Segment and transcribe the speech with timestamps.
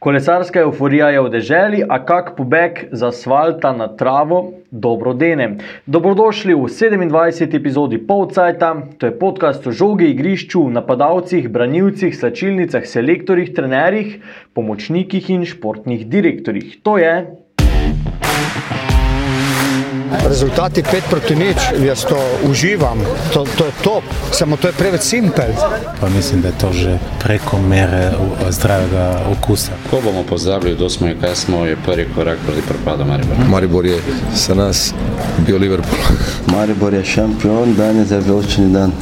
[0.00, 4.38] Kolesarska euforija je v deželi, a kak pobeg z asfalta na travo
[4.72, 5.58] dobro dene.
[5.84, 7.58] Dobrodošli v 27.
[7.58, 14.16] epizodi Polcajta, to je podcast o žogi, igrišču, napadalcih, branilcih, slačilnicah, selektorjih, trenerjih,
[14.56, 16.80] pomočnikih in športnih direktorjih.
[16.80, 17.14] To je
[20.24, 22.98] Rezultati 5 proti nič, jaz to uživam,
[23.32, 25.50] to, to je top, samo to je preveč simpel.
[26.00, 29.72] Pa mislim, da je to že preko mere u- zdravega okusa.
[29.90, 33.38] Ko bomo pozabili, kdo smo in kaj smo, je prvi korak proti propadu Maribora.
[33.48, 33.98] Maribor je
[34.34, 34.94] za nas
[35.38, 36.00] bio Liverpool.
[36.54, 38.92] Maribor je šampion, danes je veličini dan.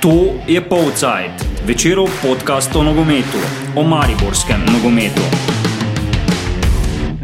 [0.00, 0.12] To
[0.46, 1.32] je Polcajt,
[1.64, 3.38] večerov podcast o nogometu,
[3.76, 5.22] o mariborskem nogometu.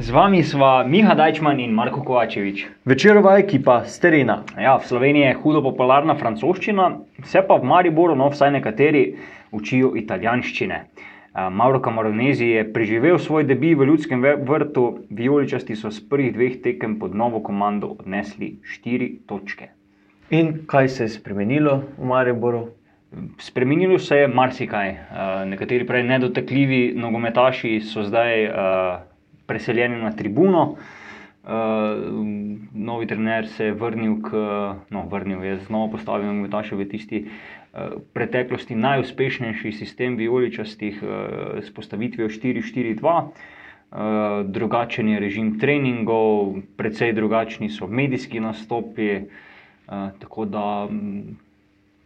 [0.03, 2.67] Z vami sva Miha Dajčman in Marko Kovačevič.
[2.85, 4.43] večerova ekipa s terena.
[4.59, 9.15] Ja, v Sloveniji je hudo popularna francoščina, se pa v Mariboru, no vsaj nekateri,
[9.55, 10.81] učijo italijanščine.
[11.55, 16.99] Mauro Camaronezi je preživel svoj debi v ljudskem vrtu, vijoličasti so s prvih dveh tekem
[16.99, 19.71] pod novo komando odnesli štiri točke.
[20.31, 22.75] In kaj se je spremenilo v Mariboru?
[23.39, 24.97] Spremenilo se je marsikaj.
[25.47, 28.51] Nekateri prej nedotakljivi nogometaši so zdaj
[29.47, 30.77] preseljeni na tribuno.
[31.43, 31.49] Eh,
[32.75, 34.31] Novi trener se je vrnil, k,
[34.91, 41.75] no, vrnil je znova postavil nogometaše v tisti eh, preteklosti najuspešnejši sistem vijoličastih eh, s
[41.75, 43.27] postavitvijo 4-4-2.
[43.93, 43.99] Uh,
[44.49, 51.37] drugačen je režim treningov, precej drugačni so medijski nastopi, uh, tako da mm,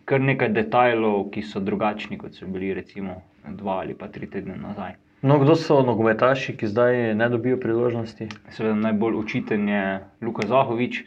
[0.05, 4.57] kar nekaj detajlov, ki so drugačni, kot so bili recimo dva ali pa tri tedne
[4.59, 4.99] nazaj.
[5.27, 8.29] No, kdo so nogometaši, ki zdaj ne dobijo priložnosti?
[8.55, 9.81] Seveda najbolj učiten je
[10.23, 11.01] Luka Zahovič,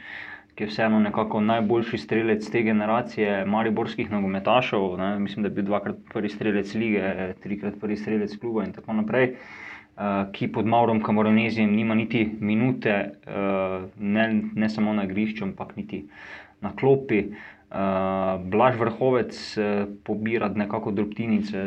[0.55, 4.97] ki je vseeno nekako najboljši strelec te generacije mariborskih nogometašev.
[4.99, 5.13] Ne.
[5.23, 9.29] Mislim, da je bil dvakrat prvi strelec lige, trikrat prvi strelec kluba in tako naprej.
[9.29, 15.77] Uh, ki pod Maurom Kamoronezijem nima niti minute, uh, ne, ne samo na igrišču, ampak
[15.79, 16.03] niti
[16.61, 17.23] na klopi.
[17.23, 17.58] Uh,
[18.49, 21.57] Blaž Vrhovec uh, pobira nekako drobtinice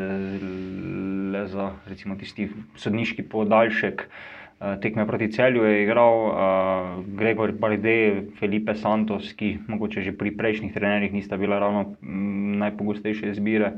[1.32, 4.02] le za recimo, tisti sodniški podaljšek.
[4.02, 6.34] Uh, tekme proti celju je igral uh,
[7.18, 13.30] Gregor Barde, Felipe Santos, ki mogoče že pri prejšnjih trenerjih nista bila ravno mm, najpogostejše
[13.30, 13.72] izbire.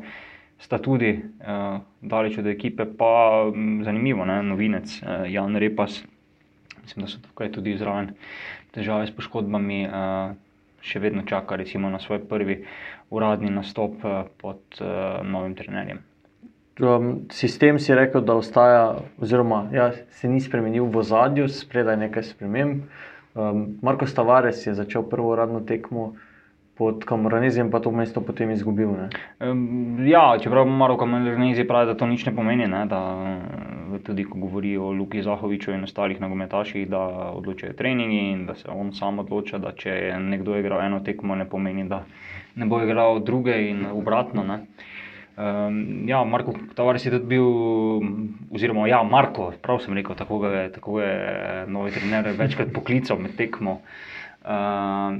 [0.58, 4.40] Sta tudi uh, daleč od ekipe, pa mm, zanimivo, ne?
[4.42, 6.00] novinec uh, Jan Repas,
[6.82, 8.14] mislim, da so tukaj tudi zraven
[8.72, 9.84] težave s poškodbami.
[9.92, 10.40] Uh,
[10.84, 12.60] še vedno čaka recimo, na svoj prvi
[13.10, 16.02] uradni nastop eh, pod uh, novim trenerjem.
[16.82, 22.26] Um, sistem si rekel, da ostaja, oziroma ja, se ni spremenil v zadju, spredaj nekaj
[22.32, 22.88] sprememb.
[23.34, 26.14] Um, Marko Stavares je začel prvo uradno tekmo
[26.78, 28.90] pod Kamoranezijem, pa to mesto potem izgubil.
[28.90, 29.08] Ne?
[30.10, 34.38] Ja, čeprav Maroko Melžnezi pravi, da to nič ne pomeni, ne, da eh, tudi ko
[34.42, 37.02] govori o Luki Zahoviču in ostalih nogometaših, da
[37.34, 41.38] odločajo treningi in da se on sam odloča, da če je nekdo igral eno tekmo,
[41.38, 42.02] ne pomeni, da
[42.54, 44.42] ne bo igral druge in obratno.
[44.42, 44.64] Ne.
[45.34, 47.46] Um, ja, Marko Tavares je tudi bil,
[48.54, 53.34] oziroma ja, Marko, prav sem rekel, tako ga tako je novi trener večkrat poklical med
[53.38, 53.80] tekmo.
[54.44, 55.18] Um,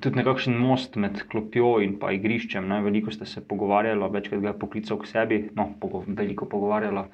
[0.00, 2.66] tudi nekakšen most med klopjo in pa igriščem.
[2.68, 2.80] Ne?
[2.84, 7.08] Veliko ste se pogovarjali, večkrat ga je poklical k sebi, no, pogo veliko pogovarjala.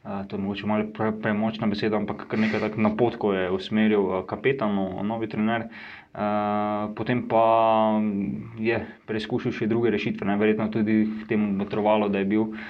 [0.00, 4.00] Uh, to je mogoče malo pre, premočna beseda, ampak kar nekaj tako napotkov je usmeril
[4.00, 5.66] uh, kapetanu, novi trener.
[6.14, 7.44] Uh, potem pa
[8.58, 10.38] je preizkušal še druge rešitve, ne?
[10.40, 12.62] verjetno tudi temu botrovalo, da je bil uh,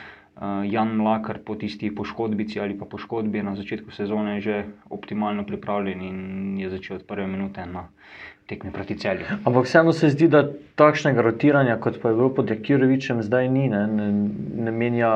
[0.67, 6.59] Jan Mlakar po tisti poškodbici ali pa poškodbi na začetku sezone že optimalno pripravljen in
[6.59, 7.89] je začel od prve minute na
[8.51, 9.29] tekmi proti celju.
[9.45, 10.43] Ampak vseeno se zdi, da
[10.81, 14.11] takšnega rotiranja, kot pa je bilo pod Jakirovičem, zdaj ni, ne, ne,
[14.67, 15.13] ne menja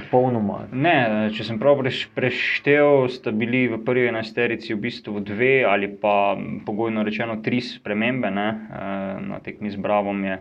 [0.00, 0.64] popolnoma.
[0.72, 5.90] Ne, če sem prav preš, preštel, sta bili v prvi enajsterici v bistvu dve ali
[5.90, 6.36] pa
[6.66, 8.30] pogojno rečeno tri spremembe.
[8.32, 8.48] Ne.
[8.48, 10.40] Eh, Na tekmi z Bravom je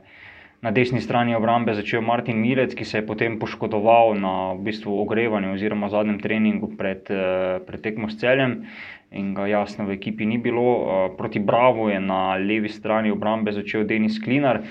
[0.62, 4.92] na desni strani obrambe začel Martin Milec, ki se je potem poškodoval na v bistvu
[5.02, 8.66] ogrevanju oziroma zadnjem treningu pred, eh, pred tekmo s celjem.
[9.12, 10.68] In ga jasno v ekipi ni bilo.
[10.84, 14.62] Eh, Proti Bravo je na levi strani obrambe začel Denis Klinar,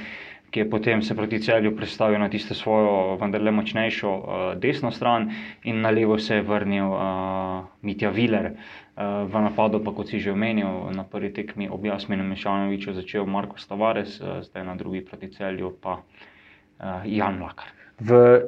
[0.51, 4.25] ki je potem se proti celju predstavil na tisto svojo, vendarle močnejšo uh,
[4.61, 5.31] desno stran,
[5.65, 8.53] in na levo se je vrnil uh, Mitja Viler.
[8.53, 13.27] Uh, v napadu, pa kot si že omenil, na prvi tekmi ob Jasminu Mešanoviču začel
[13.27, 17.69] Marko Stavares, uh, zdaj na drugi proti celju pa uh, Jan Lakar.
[18.01, 18.41] V,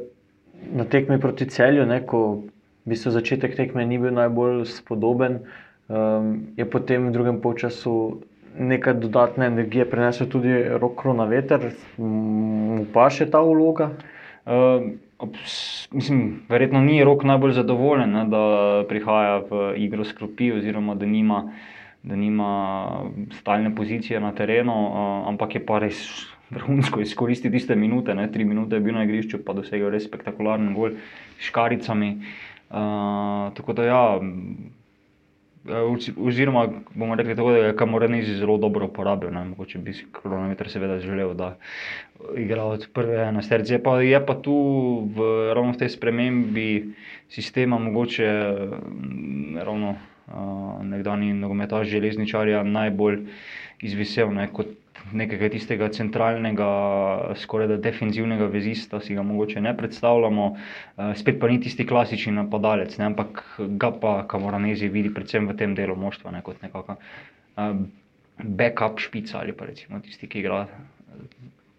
[0.73, 2.49] na tekmi proti celju, ne, ko
[2.87, 5.45] v bistvu začetek tekme ni bil najbolj spodoben,
[5.87, 8.25] um, je potem v drugem polčasu
[8.59, 13.93] nekaj dodatne energije prenesel tudi roko na veter, mu pa še ta vloga.
[14.45, 18.39] Uh, Obs, mislim, verjetno ni rok najbolj zadovoljen, ne, da
[18.89, 21.43] prihaja v igro s klopi, oziroma da nima,
[22.03, 22.53] da nima
[23.37, 26.01] stalne pozicije na terenu, uh, ampak je pa res
[26.51, 28.17] vrhunsko izkoristil tiste minute.
[28.17, 30.97] Ne, tri minute je bil na igrišču, pa dosegel res spektakularen gol
[31.37, 32.15] s škaricami.
[32.71, 34.03] Uh, tako da ja.
[36.17, 39.31] Oziroma, bomo rekli tako, da je Kamoranezi zelo dobro uporabil.
[39.31, 39.45] Ne?
[39.45, 41.57] Mogoče bi si kronometer seveda želel, da
[42.37, 43.75] igra od prve na srce.
[43.75, 44.55] Je, je pa tu
[45.17, 46.95] v, ravno v tej spremembi
[47.29, 48.29] sistema mogoče
[49.61, 53.21] ravno uh, nekdani nogometaš železničarja najbolj
[53.83, 54.33] izvisel.
[54.33, 54.49] Ne?
[54.53, 54.80] Kot
[55.13, 56.69] nekega tistega centralnega,
[57.43, 62.35] skoraj da defensivnega vezista, si ga mogoče ne predstavljamo, uh, spet pa ni tisti klasični
[62.37, 63.09] napadalec, ne?
[63.11, 63.43] ampak
[63.81, 66.45] ga pa Kamoranezi vidi predvsem v tem delu moštva, ne?
[66.47, 67.83] kot nekakšen uh,
[68.45, 70.65] backup špica ali pa recimo tisti, ki igra.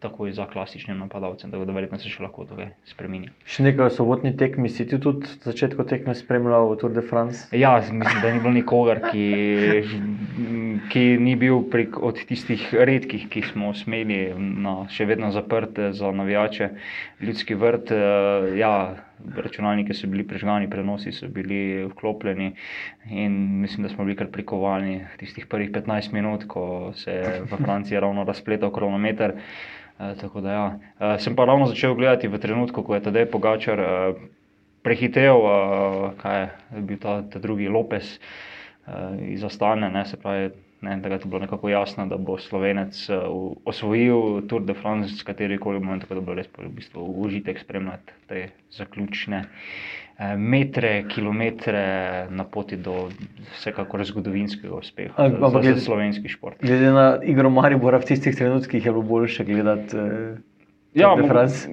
[0.01, 3.30] Takoj za klasičnim napadalcem, tako da verjetno se še lahko tukaj spremenja.
[3.45, 7.45] Še nekaj o sobotni tekmi, si ti tudi začetku tekme spremljal v Tour de France?
[7.53, 9.27] Ja, mislim, da ni bilo nikogar, ki
[10.92, 16.12] ki ni bil prek, od tistih redkih, ki smo smeli na še vedno zaprte za
[16.12, 16.71] navijače,
[17.21, 17.94] ljudski vrt.
[17.95, 18.74] Uh, ja,
[19.35, 22.51] računalniki so bili prežgani, prenosi so bili vklopljeni
[23.09, 27.57] in mislim, da smo bili kar prikovani tistih prvih 15 minut, ko se je v
[27.63, 29.33] Franciji ravno razpletel kronometer.
[30.00, 30.65] Uh, da, ja.
[30.65, 33.79] uh, sem pa ravno začel gledati v trenutku, ko je tedaj Pogačar
[34.81, 38.18] prehitev, uh, kaj je bil ta, ta drugi Lopes.
[38.18, 40.50] Uh, izostane, ne, se pravi,
[40.81, 43.16] Ne, da je bilo nekako jasno, da bo Slovenec uh,
[43.66, 47.60] osvojil Tour de France s kateri koli moment, tako da bo res v bistvu užitek
[47.62, 51.83] spremljati te zaključne uh, metre, kilometre
[52.30, 53.10] na poti do
[53.54, 55.30] vsekakor zgodovinskega uspeha.
[55.30, 56.57] Ampak za, za slovenski šport.
[56.62, 59.98] Glede na igro Maribora v tistih trenutkih je bilo boljše gledati.
[59.98, 60.50] Uh...
[60.94, 61.16] Ja,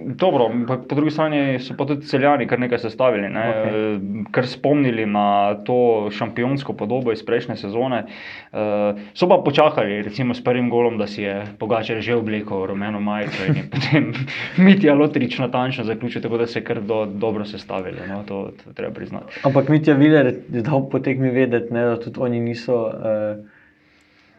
[0.06, 0.50] dobro,
[0.88, 3.40] po drugi strani so pa tudi celjani kar nekaj sestavili, ne?
[3.40, 4.24] okay.
[4.30, 8.04] kar spomnili na to šampionsko podobo iz prejšnje sezone.
[8.52, 13.00] Uh, so pa počakali, recimo s prvim golom, da si je Pogačer že oblekel rumeno
[13.00, 14.12] majico in potem
[14.56, 17.98] Mitja Lotrič natančno zaključil, tako da se je kar do, dobro sestavili.
[18.08, 18.22] No?
[18.22, 19.40] To, to treba priznati.
[19.42, 22.84] Ampak Mitja Viler je dal potek mi vedeti, ne, da tudi oni niso.
[22.86, 23.57] Uh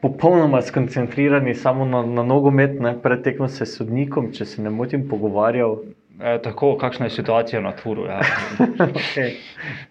[0.01, 5.07] popolnoma skoncentrirani samo na, na nogomet, ne pretekmo se s sodnikom, če se ne motim,
[5.10, 5.80] pogovarjal.
[6.19, 8.06] E, tako, kakšna je situacija na Turu.
[8.06, 8.19] Ja.
[9.00, 9.36] okay.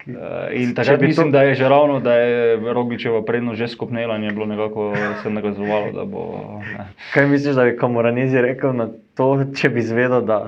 [0.07, 1.37] e, in takrat mislim, to...
[1.37, 5.29] da je že ravno, da je Rogličeva prednost že skupnela in je bilo nekako se
[5.29, 6.61] nakazovalo, da bo.
[6.77, 6.85] Ne.
[7.13, 10.45] Kaj misliš, da bi Kamoranezi rekel na to, če bi zvedel, da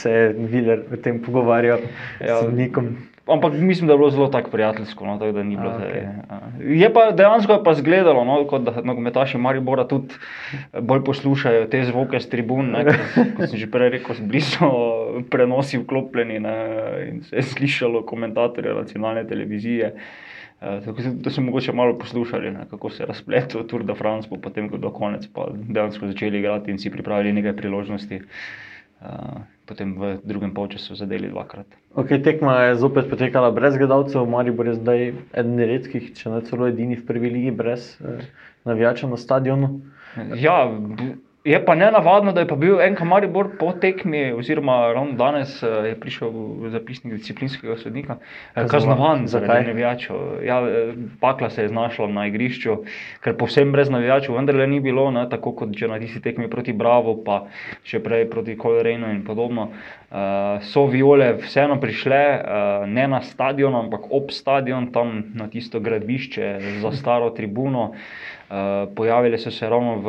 [0.00, 1.78] se je Viler v tem pogovarjal
[2.20, 2.96] ja, s sodnikom?
[3.28, 5.06] Ampak mislim, da je bilo zelo tako prijateljsko.
[5.06, 5.96] No, tako bilo, A, okay.
[6.60, 10.14] je, je pa dejansko je pa zgledalo, no, kot da nogometaši Maribora tudi
[10.80, 12.70] bolj poslušajo te zvoke z tribun.
[12.72, 12.84] Ne,
[13.36, 14.70] kot sem že prej rekel, blizu
[15.32, 16.56] prenosi vklopljeni ne,
[17.08, 19.94] in se je slišalo komentatorje nacionalne televizije.
[20.58, 24.68] Tako da so mogoče malo poslušali, ne, kako se je razpletel Tour de France, potem
[24.70, 28.16] ko do konca pa dejansko začeli igrati in si pripravili nekaj priložnosti.
[28.16, 28.66] Uh,
[29.66, 31.66] potem v drugem polčasu zadeli dvakrat.
[31.94, 35.00] Okay, tekma je zopet potekala brez gledalcev, Maribor je zdaj
[35.32, 38.24] eden redkih, če ne celo edini v prvi ligi, brez eh,
[38.64, 39.80] navijača na stadionu.
[40.34, 40.66] Ja,
[41.44, 45.66] Je pa ne navadno, da je bil en kamaribor po tekmi, oziroma ravno danes eh,
[45.66, 46.32] je prišel
[46.70, 48.16] zapisnik disciplinskega sodnika,
[48.54, 50.16] eh, kaznovan zaradi navijačev.
[50.44, 52.76] Ja, eh, pakla se je znašla na igrišču,
[53.22, 56.50] ker povsem brez navijačev, vendar le ni bilo, ne, tako kot že na tisti tekmi
[56.50, 57.44] proti Bravo, pa
[57.86, 59.70] še prej proti Kolorenu in podobno.
[60.08, 65.80] Uh, so viole vseeno prišle, uh, ne na stadion, ampak ob stadion, tam na tisto
[65.80, 66.46] gradbišče
[66.80, 67.90] za staro tribuno.
[67.90, 68.37] Uh, Eh,
[68.94, 70.08] pojavili so se ravno v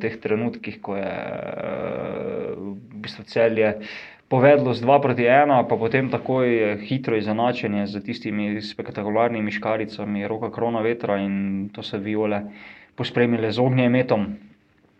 [0.00, 3.80] teh trenutkih, ko je uh, v bistvu celje
[4.28, 10.52] povedlo z 2 proti 1, pa potem takoj hitro izenačenje z tistimi spektakularnimi škaricami, roka
[10.52, 12.52] krona vetra in to so viole
[12.92, 14.36] pospremile z ognjemetom.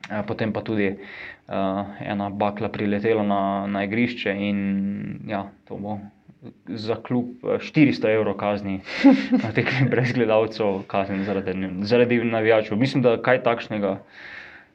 [0.09, 4.59] Eh, potem pa tudi uh, ena bakla priletela na, na igrišče, in
[5.29, 6.01] ja, to bo
[6.69, 8.81] za klub 400 eh, evrov kazni,
[9.45, 12.79] na tekmi brez gledalcev, kazni zaradi, zaradi navijačev.
[12.79, 13.99] Mislim, da kaj takšnega.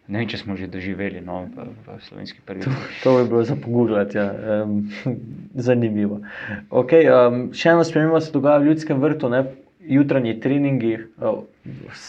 [0.08, 2.66] Ne vem, če smo že doživeli no, v, v slovenski prvi.
[2.68, 2.72] To,
[3.04, 4.34] to bi bilo za pogubljati, ja.
[4.66, 4.90] um,
[5.68, 6.20] zanimivo.
[6.68, 9.32] Okay, um, še ena sprememba se dogaja v ljudskem vrtu.
[9.32, 9.46] Ne?
[9.88, 10.98] jutranji treningi.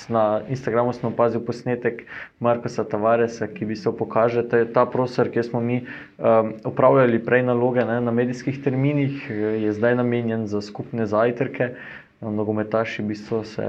[0.08, 2.02] Na Instagramu smo opazili posnetek
[2.40, 5.84] Marka Tavaresa, ki bi se pokazal, da je ta prostor, kjer smo mi
[6.18, 11.70] um, upravljali prej naloge ne, na medijskih terminih, je zdaj namenjen za skupne zajtrke.
[12.20, 13.68] Nogometaši v bistvu se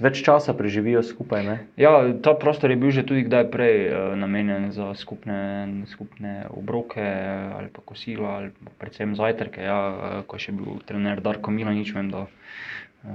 [0.00, 1.44] več časa preživijo skupaj.
[1.44, 1.58] Ne?
[1.76, 1.92] Ja,
[2.24, 7.04] ta prostor je bil že tudi kdaj prej uh, namenjen za skupne, skupne obroke
[7.58, 9.60] ali pa kosila, ali pa predvsem zajtrke.
[9.60, 12.40] Ja, uh, ko je bil trener Darko Milanič, vem, da uh,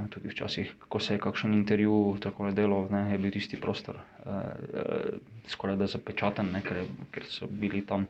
[0.10, 4.34] tudi včasih, ko se je kakšen intervju tako delal, ne, je bil tisti prostor uh,
[4.34, 5.18] uh,
[5.50, 8.06] skoraj da zapečaten, ne, ker, ker so bili tam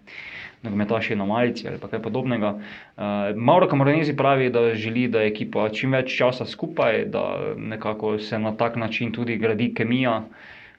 [0.64, 2.54] nogometaši na malici ali kaj podobnega.
[2.56, 7.26] Uh, Mauro Kamoranezi pravi, da želi, da je ekipa čim več časa skupaj, da
[7.58, 10.22] nekako se na tak način tudi gradi kemija.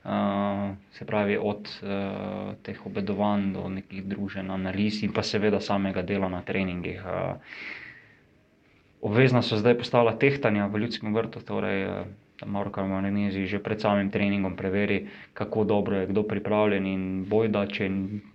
[0.01, 6.03] Uh, se pravi, od uh, teh obedovanj do nekih družen, analiz in pa seveda samega
[6.03, 7.05] dela na treningih.
[7.05, 7.37] Uh,
[9.01, 11.93] obvezna so zdaj postala tehtanja v ljudskem vrtu, torej uh,
[12.47, 17.91] Mauro Kamoranezi že pred samim treningom preveri, kako dobro je kdo pripravljen in bojda, če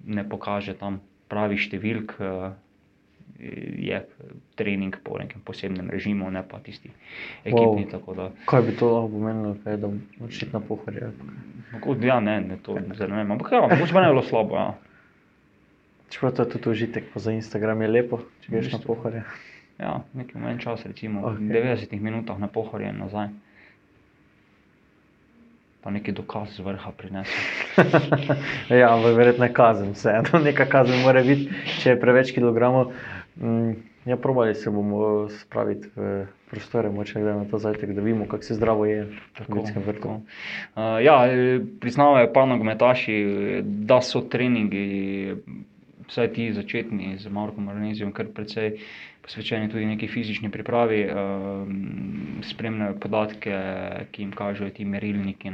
[0.06, 2.54] ne pokaže tam pravi številk, uh,
[3.78, 4.06] je
[4.56, 6.90] trening po nekem posebnem režimu, ne pa tisti
[7.44, 7.84] ekipni.
[7.92, 8.16] Wow.
[8.16, 11.12] Da, Kaj bi to lahko pomenilo, kaj, da moraš iti na pohorje?
[12.08, 14.56] ja, ne, ne, to zdaj ne vem, ampak ja, mogoče pa ne bi bilo slabo.
[14.56, 14.70] Ja.
[16.10, 19.26] Čeprav to je tudi užitek, pa za Instagram je lepo, če greš na pohorje.
[19.80, 21.52] Ja, nekaj manj časa, recimo okay.
[21.52, 23.28] 90 minutah na pohorje in nazaj.
[25.84, 27.36] Pa neki dokaz z vrha prinesel.
[28.82, 31.52] ja, ampak verjetno je kazen, vseeno neka kazen mora biti,
[31.82, 32.96] če je preveč kilogramov.
[33.36, 38.26] Mm, ja, probali se bomo spraviti v prostore, moče gledati na to zajtrk, da vidimo,
[38.26, 40.02] kako se zdravo je v ljudskem vrtu.
[40.02, 40.16] tako.
[40.76, 43.16] Uh, ja, eh, priznavajo pa nogometaši,
[43.64, 45.36] da so treningi,
[46.08, 48.78] vsaj ti začetni z Markom Arnezijem, kar precej
[49.26, 53.56] posvečeni tudi neki fizični pripravi, uh, spremljajo podatke,
[54.12, 55.50] ki jim kažejo ti merilniki.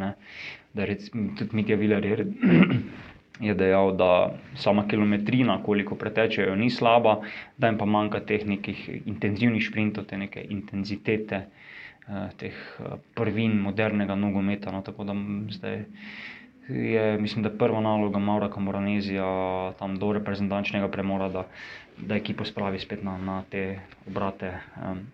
[0.75, 2.25] Rec, tudi Mitja Viler je,
[3.47, 4.11] je dejal, da
[4.59, 7.21] sama kilometrina, koliko pretečejo, ni slaba,
[7.57, 13.55] da jim pa manjka teh nekih intenzivnih sprintov, te neke intenzitete eh, teh eh, prvin
[13.61, 14.71] modernega nogometa.
[14.71, 15.15] No, tako da
[15.49, 15.85] zdaj
[16.67, 19.25] je, mislim, da je prva naloga Maura Kamoranezija,
[19.79, 21.47] tam do reprezentančnega premora, da,
[21.97, 24.53] da ekipo spravi spet na, na te obrate.
[24.77, 25.07] Um,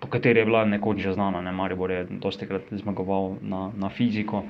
[0.00, 3.88] Po kateri je bila nekoč že znana, ne Maribor je dosti krat zmagoval na, na
[3.92, 4.44] fiziko,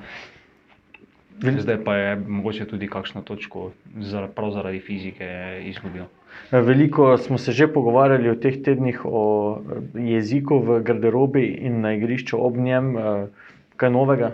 [1.43, 5.27] zdaj pa je mogoče tudi kakšno točko zar, prav zaradi fizike
[5.67, 6.07] izgubil.
[6.51, 9.59] Veliko smo se že pogovarjali v teh tednih o
[9.95, 13.27] jeziku v garderobi in na igrišču ob njem, eh,
[13.75, 14.31] kaj novega.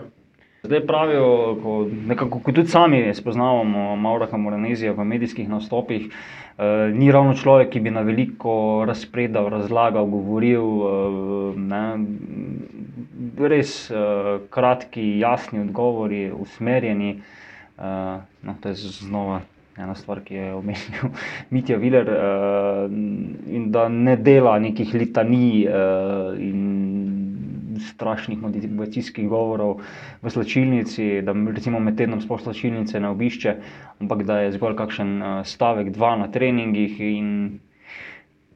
[0.62, 1.72] Zdaj pravijo, ko,
[2.06, 7.80] nekako, ko tudi sami spoznavamo Maura Kamoranezija v medijskih nastopih, eh, ni ravno človek, ki
[7.80, 10.64] bi na veliko razpredal, razlagal, govoril.
[10.88, 11.84] Eh, ne,
[13.48, 17.12] res eh, kratki, jasni odgovori, usmerjeni.
[17.78, 19.40] Eh, no, to je znova
[19.78, 21.12] ena stvar, ki je omenil
[21.54, 22.88] Mitja Viler, eh,
[23.54, 26.64] in da ne dela nekih litanij eh, in
[27.98, 29.82] strašnih motivacijskih govorov
[30.22, 33.56] v slačilnici, da recimo med tednom sploh slačilnice ne obišče,
[33.98, 37.32] ampak da je zgolj kakšen eh, stavek, dva na treningih in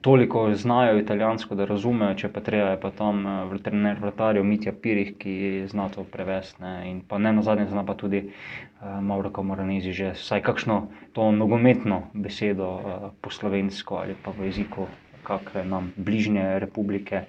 [0.02, 4.72] toliko znajo italijansko, da razumejo, če pa treba, je pa tam uh, trener vratarjev Mitja
[4.74, 5.34] Pirih, ki
[5.70, 6.58] zna to prevesti.
[6.62, 10.78] Ne, in pa ne na zadnje zna pa tudi uh, Mauro Kamoranezi že vsaj kakšno
[11.14, 14.88] to nogometno besedo uh, po slovensko ali pa v jeziku
[15.22, 17.24] kakšne nam bližnje republike.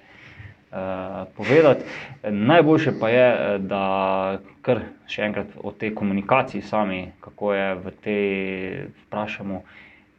[0.74, 0.80] Uh,
[1.36, 1.84] povedati.
[2.30, 7.92] Najboljše pa je, eh, da kar še enkrat o tej komunikaciji sami, kako je v
[8.02, 8.24] tej,
[9.04, 9.60] vprašamo,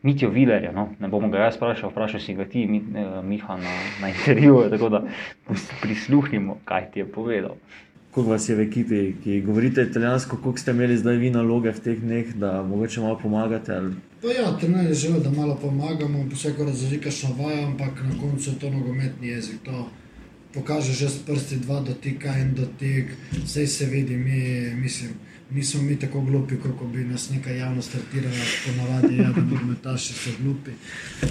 [0.05, 0.93] Mitijo Vilerja, no?
[0.99, 4.69] ne bomo ga jaz vprašal, vprašal si ga ti, Mi, eh, Miha, na, na intervjuju,
[4.69, 5.01] tako da
[5.81, 7.59] prisluhnimo, kaj ti je povedal.
[8.15, 11.83] Koliko vas je v ekipi, ki govorite italijansko, koliko ste imeli zdaj vi naloge v
[11.83, 13.75] teh dneh, da mogoče malo pomagate?
[13.75, 13.91] Ali...
[14.21, 18.59] Pa ja, trener je želel, da malo pomagamo, vsako razlikašno vajo, ampak na koncu je
[18.59, 19.59] to nogometni jezik.
[19.67, 19.89] To
[20.55, 23.11] pokaže že s prsti dva dotika in dotik,
[23.43, 25.11] vse se vidi, mi, mislim,
[25.51, 30.29] nismo mi tako glupi, kot bi nas neka javnost tretirala, ponavadi, ja, da nogometaši so
[30.41, 30.71] glupi.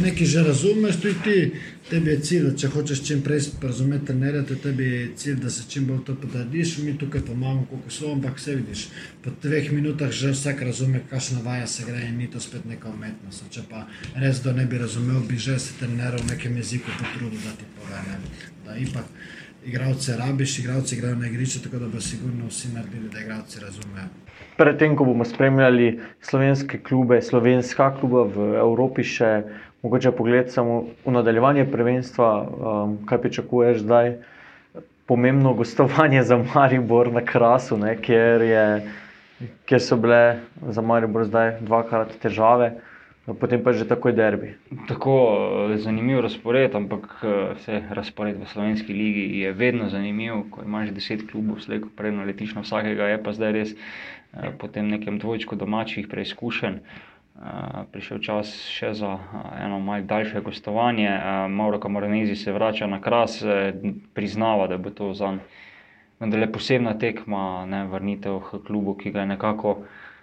[0.01, 1.53] Nekaj že razumeš, tudi ti,
[1.91, 4.15] tebi je cilj, če hočeš čim prej razumeti
[4.47, 8.13] to je tebi cilj, da se čim bolj to potrdiš, mi tukaj pomagamo, koliko so,
[8.13, 8.89] ampak vse vidiš.
[9.23, 12.89] Po dveh minutah že vsak razume, kakšna vaja se gre in ni to spet neka
[12.89, 13.45] umetnost.
[13.51, 17.41] Če pa res do ne bi razumel, bi že se trener v nekem jeziku potrudil,
[17.45, 18.03] da ti pove.
[18.09, 18.19] Ne?
[18.67, 19.05] Da ipak
[19.67, 24.09] igralce rabiš, igralci igrajo na igrišču, tako da bo sigurno vsi naredili, da igralci razumejo.
[24.57, 29.31] Predtem, ko bomo spremljali slovenske klube, slovenska kluba v Evropi, še
[29.83, 34.15] mogoče pogled samo v nadaljevanje prvenstva, um, kaj pričakuješ zdaj.
[35.07, 38.65] Pomembno gostovanje za Maribor na Krasu, ne, kjer, je,
[39.69, 40.39] kjer so bile
[40.71, 42.73] za Maribor zdaj dvakrat težave.
[43.33, 44.61] Potem pa že takoj derbi.
[44.85, 45.13] Tako
[45.73, 50.93] eh, zanimiv razpored, ampak eh, vse razpored v slovenski ligi je vedno zanimiv, ko imaš
[50.93, 54.93] deset klubov, slej ko prej naletiš na vsakega, je pa zdaj res eh, po tem
[54.93, 56.85] nekem dvojčku domačih preizkušenj.
[57.35, 61.11] Uh, prišel čas še za uh, eno malce daljše gostovanje.
[61.11, 63.75] Uh, Mauro Kamoranezi se vrača na kras, eh,
[64.15, 65.33] priznava, da bo to za
[66.21, 70.14] njega posebna tekma, ne vrnitev k klubu, ki ga je nekako eh,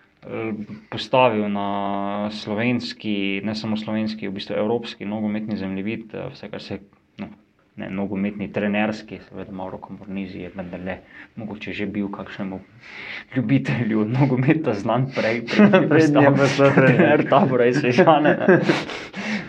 [0.89, 6.79] postavil na slovenski, ne samo slovenski, v bistvu evropski nogometni zemljevid, eh, vse kar se.
[7.17, 7.27] No,
[7.75, 10.97] Ne, nogometni, trenerski, seveda, malo komornizi je vendar le,
[11.39, 12.59] mogoče že bil kakšnemu
[13.35, 15.55] ljubitelju nogometa znan prej, pa
[16.55, 17.23] šel trener.
[17.29, 18.35] tabora iz Sežane.
[18.39, 18.59] ne.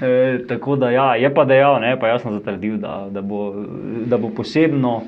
[0.02, 3.54] E, tako da ja, je pa dejal, ne, pa jasno zatrdil, da, da, bo,
[4.06, 5.02] da bo posebno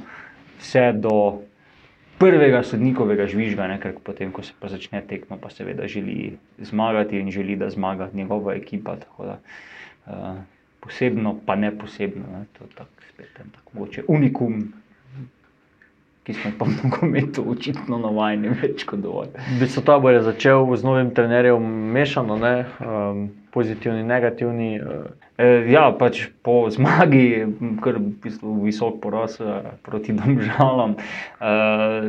[0.58, 1.14] vse do
[2.18, 7.20] prvega sodnikovega žvižga, ne, ker potem, ko se pa začne tekmo, pa seveda želi zmagati
[7.20, 8.96] in želi, da zmaga njegova ekipa.
[8.96, 9.38] Da,
[10.06, 10.36] uh,
[10.80, 12.24] posebno, pa ne posebno.
[12.32, 14.72] Ne, to je tako spet en tak mogoče unikum,
[16.24, 19.34] ki smo pa v nogometu očitno navajeni več kot dovolj.
[19.60, 22.54] Bistvo tabor je začel z novim trenerjem mešano, ne?
[22.80, 24.80] um, pozitivni, negativni.
[24.80, 27.42] Uh, E, ja, pač po zmagi,
[27.82, 32.06] kar v bistvu visok poraz eh, proti Domžalam, uh,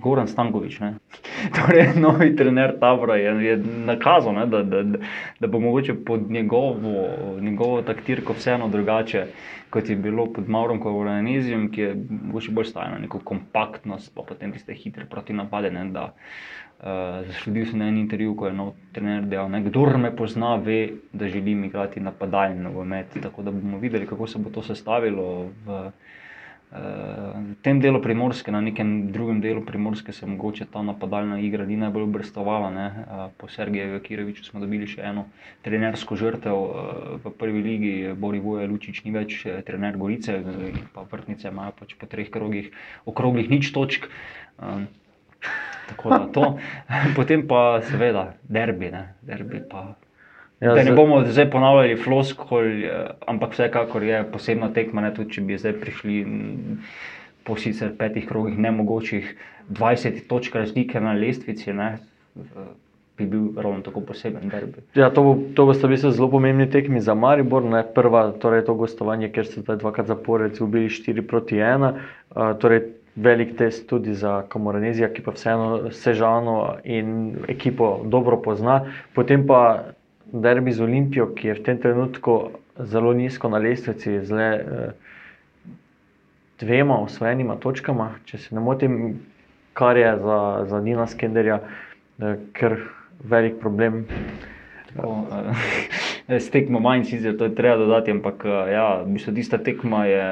[0.00, 0.78] Goran Stankovič,
[1.56, 5.02] torej novi trener tabora, je, je nakazal, da, da, da,
[5.36, 9.26] da bo mogoče pod njegovo, njegovo taktirko vseeno drugače,
[9.74, 11.94] kot je bilo pod Maurom Kovanezijem, ki je
[12.54, 15.72] bolj stajal na neko kompaktnost, pa potem tiste hitre proti napade.
[15.74, 16.12] Ne, da,
[16.84, 20.98] Uh, Zasledil sem en intervju, ko je nov trener dejal, da kdo me pozna, ve,
[21.12, 23.14] da želim igrati napadalni nogomet.
[23.22, 25.78] Tako da bomo videli, kako se bo to sestavilo v
[26.74, 31.76] uh, tem delu primorske, na nekem drugem delu primorske se mogoče ta napadalna igra ni
[31.76, 32.70] najbolj obrestovala.
[33.36, 35.26] Po Sergeju Kiroviču smo dobili še eno
[35.64, 36.60] trenersko žrtev
[37.24, 40.40] v prvi ligi, Bori Voje Lučič ni več trener Gorice,
[40.92, 42.70] pa vrtnice imajo pač po treh krogih,
[43.06, 44.10] okroglih nič točk.
[45.88, 46.46] Tako da to,
[47.18, 49.94] potem pa seveda derbi, ne, derbi pa.
[50.60, 52.92] Ja, Da ne bomo zdaj ponavljali floskol, eh,
[53.26, 56.14] ampak vsekakor je posebna tekma, ne tudi če bi zdaj prišli
[57.44, 59.34] po sicer petih krogih nemogočih
[59.70, 61.98] 20 točk razlike na lestvici, ne,
[62.34, 62.70] v-
[63.18, 64.82] bi bil ravno tako poseben derbi.
[64.94, 67.62] Ja, to, bo, to bosta v bistvu zelo pomembni tekmi za Maribor.
[67.62, 67.84] Ne?
[67.94, 71.92] Prva, torej to gostovanje, kjer so zdaj dvakrat zapored ubili 4 proti 1.
[72.34, 72.82] Uh, torej
[73.16, 78.80] velik test tudi za Kamoranezija, ki pa vseeno Sežano in ekipo dobro pozna.
[79.14, 79.94] Potem pa
[80.34, 82.38] derbi z Olimpijo, ki je v tem trenutku
[82.90, 85.14] zelo nizko na lestvici, z le uh,
[86.60, 88.98] dvema osvojenima točkama, če se ne motim,
[89.78, 92.78] kar je za, za Dina Skenderja uh, kar
[93.24, 94.04] velik problem.
[94.96, 95.26] Tako,
[96.28, 99.58] eh, S tekmo manj, sicer to je treba dodati, ampak eh, ja, v bistvu tista
[99.58, 100.26] tekma je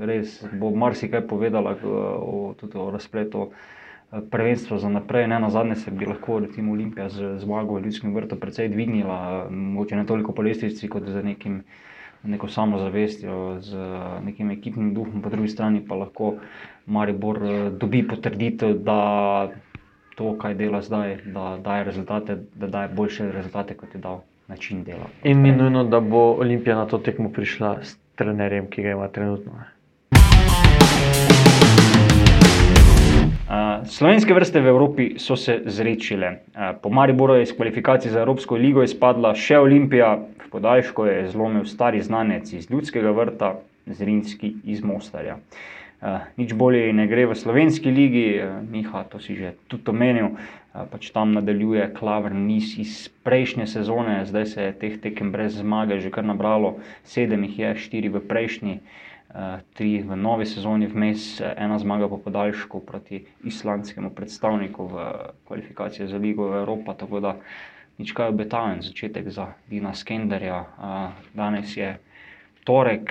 [0.00, 3.50] res, bo marsikaj povedala eh, o, tudi o razpletu
[4.12, 5.28] eh, prvenstva za naprej.
[5.28, 9.46] Ne na zadnje se bi lahko recimo Olimpija z zmago v Ljudskem vrtu precej dvignila,
[9.46, 11.62] eh, mogoče ne toliko po lestvici kot z nekim.
[12.24, 16.34] Neko samozavestjo, z eh, nekim ekipnim duhom, po drugi strani pa lahko
[16.86, 17.38] Maribor
[17.76, 19.50] dobi potrditev, da
[20.16, 24.84] to, kaj dela zdaj, da daje rezultate, da daje boljše rezultate, kot je dal način
[24.84, 25.10] dela.
[25.22, 29.08] In ni nujno, da bo Olimpija na to tekmo prišla s trenerjem, ki ga ima
[29.08, 29.52] trenutno.
[29.52, 29.73] ne.
[33.86, 36.38] Slovenske vrste v Evropi so se zrečile.
[36.80, 41.64] Po Mariboru je iz kvalifikacij za Evropsko ligo izpadla še Olimpija, v podaljšku je zlomil
[41.64, 43.54] stari znanec iz Ljudskega vrta,
[43.86, 45.36] Zrinski iz Mostarja.
[46.36, 48.40] Nič bolje ne gre v slovenski ligi,
[48.70, 50.36] Miha, to si že tudi omenil.
[50.74, 56.00] Pač tam nadaljuje klavrn niz iz prejšnje sezone, zdaj se je teh tekem brez zmage
[56.02, 58.80] že kar nabralo, sedem jih je, štiri v prejšnji.
[59.74, 65.06] Tri v novi sezoni, vmes ena zmaga po podaljšku proti islandskemu predstavniku v
[65.48, 66.94] kvalifikacijah za Ligo Evropa.
[66.94, 67.32] Tako da
[67.98, 70.64] nič kaj obetaven začetek za Dina Skenderja.
[71.34, 71.96] Danes je
[72.64, 73.10] torek,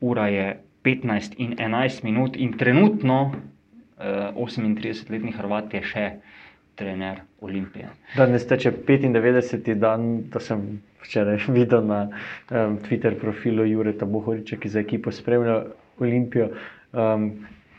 [0.00, 6.06] ura je 15 in 11 minut, in trenutno uh, 38-letni Hrvat je še
[6.74, 7.88] trener Olimpije.
[8.16, 9.74] Danes teče 95.
[9.78, 15.62] dan, to sem včeraj videl na um, Twitter profilu Jureta Bohoriča, ki za ekipo spremlja
[16.00, 16.50] Olimpijo.
[16.92, 17.30] Um,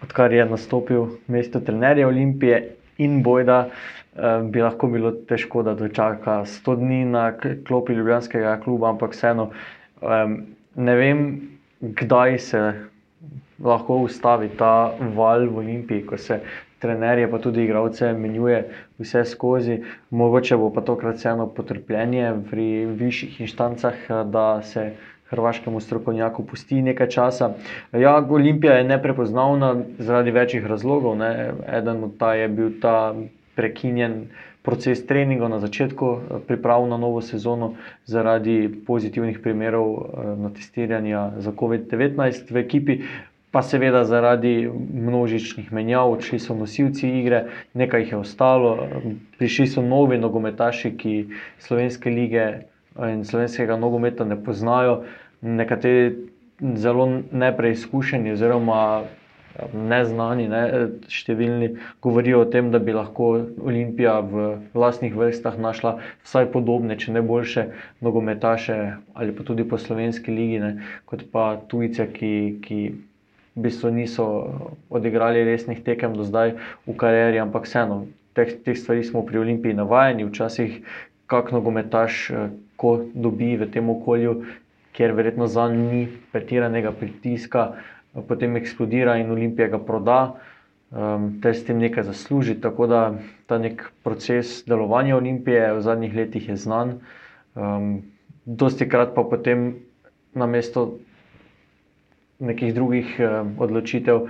[0.03, 2.61] odkar je nastopil mesto trenerja Olimpije
[2.97, 3.69] in bojda,
[4.15, 7.29] um, bi lahko bilo težko, da dočaka 100 dni na
[7.67, 9.49] klopi Ljubljanskega kluba, ampak vseeno
[10.01, 10.41] um,
[10.75, 11.25] ne vem,
[11.81, 12.61] kdaj se
[13.63, 16.39] lahko ustavi ta val v Olimpiji, ko se
[16.79, 18.63] trenerje, pa tudi igralce menjuje
[18.99, 19.81] vse skozi.
[20.09, 24.91] Mogoče bo pa tokrat vseeno potrpljenje pri višjih inštancah, eh, da se
[25.29, 27.53] hrvaškemu strokovnjaku pusti nekaj časa.
[27.91, 31.17] Ja, Olimpija je neprepoznavna zaradi večjih razlogov.
[31.17, 31.53] Ne.
[31.67, 33.15] Eden od ta je bil ta
[33.55, 34.27] prekinjen
[34.65, 41.31] proces treningov na začetku eh, priprav na novo sezono zaradi pozitivnih primerov eh, na testiranja
[41.37, 42.99] za COVID-19 v ekipi.
[43.55, 44.67] Pa seveda zaradi
[45.07, 48.71] množičnih menjav, odšli so nosilci igre, nekaj jih je ostalo,
[49.39, 51.13] prišli so novi nogometaši, ki
[51.63, 52.47] slovenske lige
[52.99, 55.05] in slovenskega nogometa ne poznajo,
[55.39, 56.11] nekateri
[56.83, 58.81] zelo nepreizkušeni, oziroma
[59.71, 60.61] neznani, ne,
[61.07, 61.71] številni
[62.03, 63.31] govorijo o tem, da bi lahko
[63.63, 67.67] Olimpija v vlastnih vrstah našla vsaj podobne, če ne boljše
[68.03, 68.79] nogometaše
[69.15, 72.31] ali pa tudi po slovenski ligi, ne, kot pa tujce, ki.
[72.67, 72.79] ki
[73.55, 74.25] V bistvu niso
[74.91, 78.03] odigrali resnih tekem do zdaj v karieri, ampak vseeno,
[78.35, 80.27] teh, teh stvari smo pri Olimpiji navajeni.
[80.27, 80.83] Včasih,
[81.31, 82.35] kako nogometaš,
[82.75, 84.43] ko dobi v tem okolju,
[84.91, 87.79] kjer verjetno za njim ni pretiranega pritiska,
[88.27, 90.19] potem eksplodira in Olimpija ga proda,
[90.91, 92.59] um, ter s tem nekaj zasluži.
[92.61, 93.01] Tako da
[93.47, 96.99] ta nek proces delovanja Olimpije v zadnjih letih je znan.
[97.55, 98.03] Um,
[98.45, 99.75] dosti krat pa potem
[100.35, 100.99] na mesto
[102.39, 104.27] nekih drugih uh, odločitev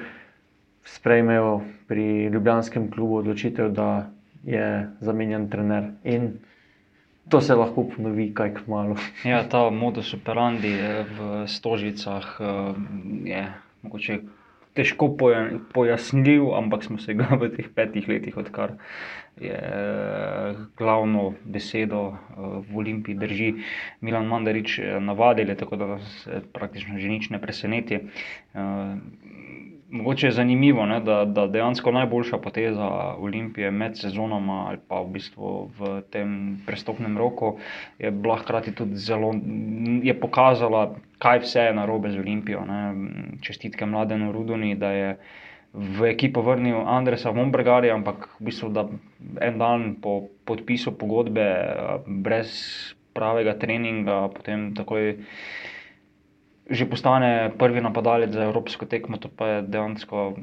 [0.85, 4.09] sprejmejo pri Ljubljanskem klubu odločitev, da
[4.43, 5.91] je zamenjan trener.
[6.03, 6.37] In
[7.29, 8.95] to se lahko ponovi, kaj kmalo.
[9.31, 10.75] Ja, ta modus operandi
[11.17, 12.37] v Stožicah
[13.25, 13.45] je
[13.81, 14.19] mogoče
[14.75, 15.09] težko
[15.73, 18.75] pojasnljiv, ampak smo se ga v teh petih letih, odkar
[19.41, 19.59] je
[20.77, 23.49] glavno besedo v Olimpiji drži
[24.01, 27.99] Milan Mandarič, navadili, tako da nas praktično že nič ne preseneti.
[29.89, 32.88] Mogoče je zanimivo, ne, da, da dejansko najboljša poteza
[33.21, 37.58] Olimpije med sezonama ali pa v bistvu v tem prestopnem roku
[38.00, 39.30] je bila hkrati tudi zelo,
[40.04, 42.65] je pokazala, kaj vse je narobe z Olimpijo.
[42.65, 42.82] Ne.
[43.41, 45.17] Čestitke mlademu Rudoni, da je
[45.74, 48.88] v ekipo vrnil Andresa Mombrgarja, ampak v bistvu, da
[49.43, 51.45] en dan po podpisu pogodbe
[52.08, 52.56] brez
[53.13, 55.19] pravega treninga, potem takoj
[56.69, 60.34] že postane prvi napadalec za evropsko tekmo, to pa je dejansko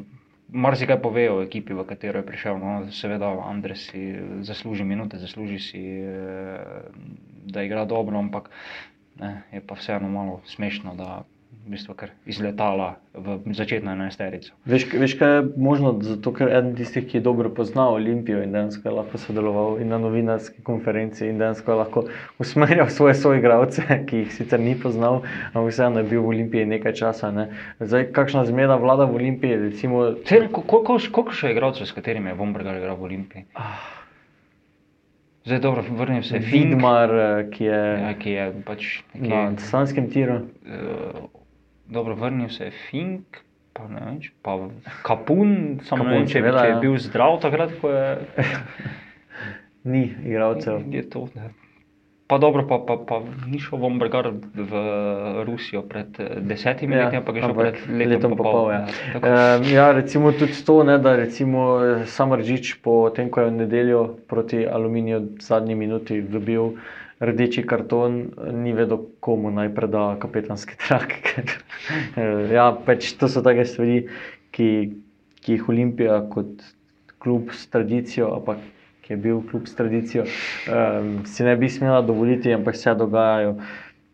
[0.52, 2.60] marsikaj pove o ekipi, v katero je prišel.
[2.60, 4.12] No, seveda, Andres si
[4.44, 5.82] zasluži minute, zasluži si,
[7.48, 8.50] da igra dobro, ampak
[9.20, 11.24] ne, je pa vseeno malo smešno, da
[11.62, 14.50] v bistvu kar izletala v začetno enajsterico.
[14.66, 15.94] Veš, veš, kaj je možno?
[16.02, 20.00] Zato, ker eden tistih, ki dobro pozna Olimpijo in dejansko je lahko sodeloval in na
[20.02, 22.04] novinarski konferenci in dejansko je lahko
[22.42, 26.96] usmerjal svoje soigralce, ki jih sicer ni poznal, ampak vseeno je bil v Olimpiji nekaj
[26.98, 27.30] časa.
[27.30, 27.48] Ne.
[27.78, 29.60] Zdaj, kakšna zmeda vlada v Olimpiji?
[29.70, 30.04] Recimo...
[30.26, 33.46] Koliko, koliko še igralcev, s katerimi je Vombrgar igral v Olimpiji?
[33.54, 34.02] Ah.
[35.46, 37.10] Zdaj, dobro, vrnil se je Vidmar,
[37.50, 40.36] ki je, ja, ki je pač nekje na Sanskem tiru.
[40.62, 41.41] Uh,
[41.92, 44.58] dobro, vrnil se je Fink, pa ne vem, pa
[45.04, 48.06] Kapun, samo Kapun, ne vem, če, seveda, če je bil zdrav takrat, ko je.
[49.92, 50.84] Ni igralcev.
[50.94, 51.50] Je to, ne.
[52.30, 53.18] Pa dobro, pa, pa, pa
[53.50, 54.82] ni šel Vombrgar v
[55.44, 58.70] Rusijo pred desetimi Ja, leti, ampak je šel ampak pred letom, letom pa pol.
[58.72, 58.78] ja.
[59.12, 59.26] Tako.
[59.26, 61.66] Um, ja, recimo tudi to, ne, da recimo
[62.08, 64.00] Samržič po tem, ko je v nedeljo
[64.30, 66.78] proti Aluminiju v zadnji minuti dobil
[67.22, 68.18] rdeči karton,
[68.64, 71.14] ni vedel, komu naj preda kapetanski trak.
[71.28, 71.56] ker,
[72.18, 74.02] eh, ja, pač to so take stvari,
[74.54, 74.68] ki,
[75.42, 76.64] ki jih Olimpija kot
[77.22, 78.58] klub s tradicijo, ampak
[79.02, 80.26] ki je bil klub s tradicijo,
[80.70, 83.56] um, si ne bi smela dovoliti, ampak se dogajajo.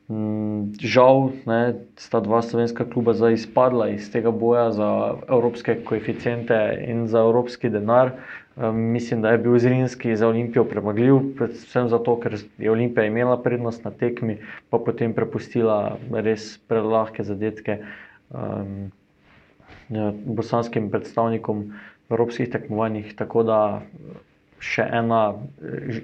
[0.08, 1.60] Mm, Žal ne,
[2.00, 4.88] sta dva slovenska kluba zdaj izpadla iz tega boja za
[5.28, 6.56] evropske koeficiente
[6.88, 8.14] in za evropski denar.
[8.16, 13.42] Um, mislim, da je bil Zrinski za Olimpijo premagljiv, predvsem zato, ker je Olimpija imela
[13.42, 14.38] prednost na tekmi,
[14.70, 17.78] pa potem prepustila res prelahke zadetke
[18.30, 18.90] um,
[20.24, 21.68] bosanskim predstavnikom
[22.08, 23.14] v evropskih tekmovanjih.
[23.16, 23.60] Tako da
[24.58, 25.22] še, ena,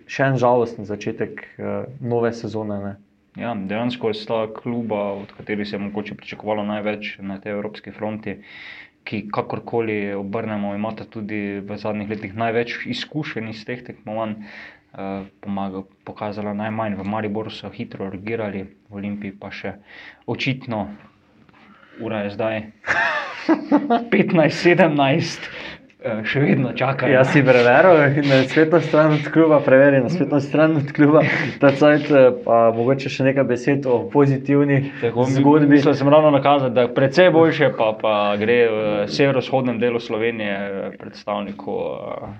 [0.06, 2.78] še en žalosten začetek uh, nove sezone.
[2.84, 2.94] Ne.
[3.34, 8.36] Ja, dejansko sta kluba, od katerih se je mogoče pričakovalo največ na tej evropski fronti,
[9.04, 14.38] ki kakorkoli obrnemo, imata tudi v zadnjih letih največ izkušenj iz teh tekmovanj.
[14.94, 19.72] Uh, pomaga, pokazala najmanj, v Mariboru so hitro reagirali, v Olimpiji pa še
[20.30, 20.84] očitno,
[21.98, 22.60] ura je zdaj
[24.14, 27.12] 15, 17, eh, še vedno čakajo.
[27.12, 27.96] Jaz si preveril
[28.28, 31.22] na spletno stran od kluba, preveri na spletno stran od kluba,
[31.60, 32.10] ta cajt,
[32.44, 35.76] pa mogoče še nekaj besed o pozitivni Tako, zgodbi.
[35.76, 40.54] Mislil sem ravno nakazati, da je precej boljše, pa, pa gre v severovzhodnem delu Slovenije
[40.54, 42.34] eh, predstavniku uh,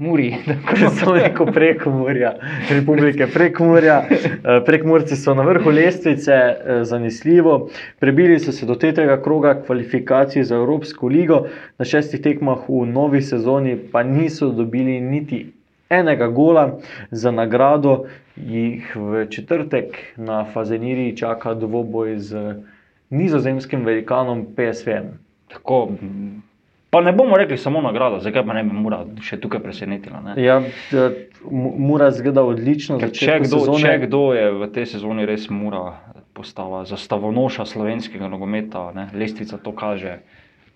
[0.00, 0.34] Muri.
[0.70, 2.32] Predstavniku Prekomorja,
[2.70, 4.04] Republike Prekomorja.
[4.10, 7.68] Eh, Prekmorci so na vrhu lestvice, eh, zanesljivo.
[7.98, 11.46] Prebili so se do tretjega kroga kvalifikacij za Evropsko ligo,
[11.78, 15.52] na šestih tekmah v novi sezoni pa niso dobili niti
[15.90, 16.78] enega gola
[17.10, 18.04] za nagrado.
[18.36, 22.54] Jih v četrtek na Fazeniri čaka dvoboj z
[23.10, 24.90] nizozemskim velikanom PSV.
[25.48, 25.88] Tako,
[26.90, 30.20] pa ne bomo rekli samo nagrada, zakaj pa ne bi mora še tukaj presenetila.
[30.24, 30.34] Ne?
[30.42, 30.60] Ja,
[31.50, 32.98] Mura zgleda odlično.
[33.00, 33.80] Ker Če kdo, sezone.
[33.80, 35.94] če kdo je v tej sezoni res mora
[36.36, 39.06] postala zastavonoša slovenskega nogometa, ne?
[39.16, 40.18] lestvica to kaže,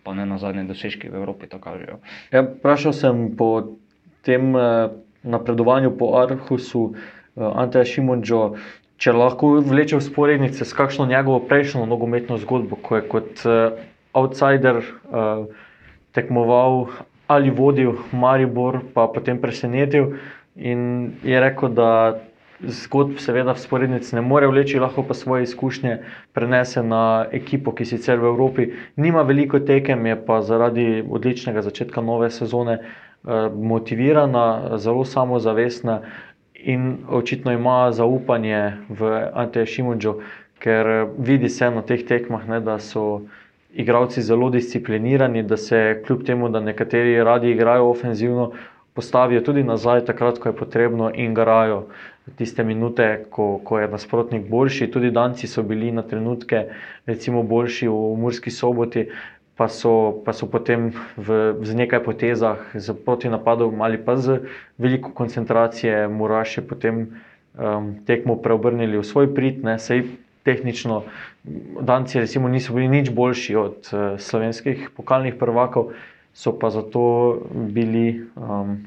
[0.04, 1.98] pa ne na zadnje dosežki v Evropi to kažejo.
[2.32, 3.76] Ja, vprašal sem po
[4.24, 4.88] tem eh,
[5.24, 8.54] napredovanju po Arhusu, eh, Anteja Šimunčo,
[8.96, 13.84] če lahko vleče usporednice s kakšno njegovo prejšnjo nogometno zgodbo, ko je kot eh,
[14.16, 15.44] outsider eh,
[16.14, 16.86] tekmoval
[17.26, 20.14] ali vodil Maribor, pa potem presenetil.
[20.54, 22.20] In je rekel, da
[22.62, 25.98] zgodb, seveda, sporednic ne more vleči, lahko pa svoje izkušnje
[26.32, 32.00] prenese na ekipo, ki sicer v Evropi nima veliko tekem, je pa zaradi odličnega začetka
[32.00, 36.00] nove sezone eh, motivirana, zelo samozavestna
[36.54, 40.18] in očitno ima zaupanje v Anteja Šimunčo,
[40.58, 43.24] ker eh, vidi se na teh tekmah, ne, da so
[43.74, 48.52] igralci zelo disciplinirani, da se kljub temu, da nekateri radi igrajo ofenzivno,
[48.94, 51.86] postavijo tudi nazaj, takrat, ko je potrebno, in garajo
[52.36, 54.90] tiste minute, ko, ko je nasprotnik boljši.
[54.90, 56.66] Tudi danci so bili na trenutke,
[57.06, 59.08] recimo, boljši v Murski soboti.
[59.54, 64.40] Pa so, pa so potem v, z nekaj potezah, z protinapadom ali pa z
[64.82, 67.22] veliko koncentracije, Muraši potem
[67.54, 69.62] um, tekmo preobrnili v svoj prid.
[69.62, 70.10] Ne, sej
[70.44, 71.02] tehnično
[71.80, 75.92] Danci recimo, niso bili nič boljši od uh, slovenskih pokalnih prvakov,
[76.34, 77.04] so pa zato
[77.52, 78.78] bili um,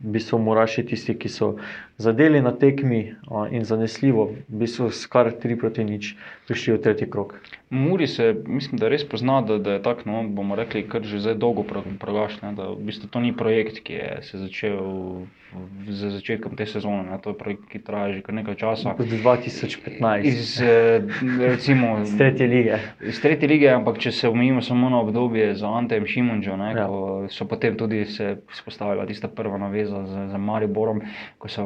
[0.00, 1.54] v bistvu Muraši tisti, ki so
[2.00, 3.14] zadeli na tekmi
[3.50, 6.14] in zanesljivo, v bistvu skar 3 proti nič
[6.48, 7.34] prišli v tretji krok.
[7.70, 11.20] Muri se, mislim, da res pozna, da, da je tako, no, bomo rekli, kar že
[11.20, 11.62] zdaj dolgo
[12.00, 12.56] progašne.
[12.56, 14.80] Da v bistvu to ni projekt, ki je se začel
[15.90, 17.02] z začetkom te sezone.
[17.10, 17.18] Ne.
[17.18, 18.94] To je projekt, ki traja že kar nekaj časa.
[18.94, 20.22] Od 2015.
[20.22, 21.02] Iz, eh,
[21.42, 22.78] recimo, iz tretje lige.
[23.02, 26.86] Iz tretje lige, ampak če se omejimo samo na obdobje z Antejem Šimunčo, ne, Ja.
[26.86, 31.02] ko so potem tudi se spostavila tista prva naveza z, z Mariborom,
[31.38, 31.64] ko so